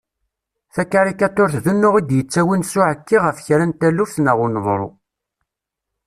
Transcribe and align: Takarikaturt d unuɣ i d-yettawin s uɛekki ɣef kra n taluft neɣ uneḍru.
Takarikaturt 0.73 1.55
d 1.63 1.65
unuɣ 1.71 1.93
i 1.99 2.01
d-yettawin 2.07 2.67
s 2.69 2.73
uɛekki 2.79 3.17
ɣef 3.23 3.37
kra 3.45 3.65
n 3.67 3.71
taluft 3.79 4.17
neɣ 4.21 4.37
uneḍru. 4.45 4.89